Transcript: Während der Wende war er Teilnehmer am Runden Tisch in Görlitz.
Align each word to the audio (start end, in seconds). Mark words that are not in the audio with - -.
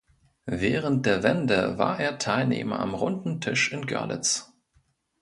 Während 0.47 1.05
der 1.05 1.21
Wende 1.21 1.77
war 1.77 1.99
er 1.99 2.17
Teilnehmer 2.17 2.79
am 2.79 2.95
Runden 2.95 3.39
Tisch 3.39 3.71
in 3.71 3.85
Görlitz. 3.85 4.51